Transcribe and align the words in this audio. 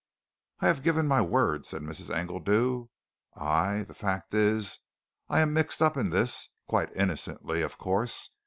"I 0.61 0.65
have 0.65 0.81
given 0.81 1.07
my 1.07 1.21
word," 1.21 1.67
said 1.67 1.83
Mrs. 1.83 2.09
Engledew. 2.09 2.87
"I 3.35 3.83
the 3.83 3.93
fact 3.93 4.33
is, 4.33 4.79
I 5.29 5.41
am 5.41 5.53
mixed 5.53 5.79
up 5.79 5.95
in 5.95 6.09
this, 6.09 6.49
quite 6.67 6.89
innocently, 6.95 7.61
of 7.61 7.77
course. 7.77 8.31